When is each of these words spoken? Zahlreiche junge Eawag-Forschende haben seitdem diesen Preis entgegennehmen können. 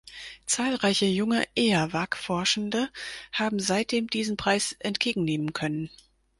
Zahlreiche 0.47 1.05
junge 1.05 1.43
Eawag-Forschende 1.55 2.89
haben 3.31 3.59
seitdem 3.59 4.07
diesen 4.07 4.35
Preis 4.35 4.75
entgegennehmen 4.79 5.53
können. 5.53 5.91